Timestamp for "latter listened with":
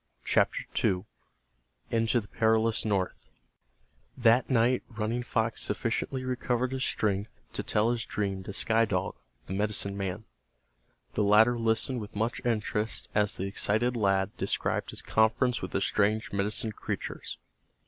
11.23-12.15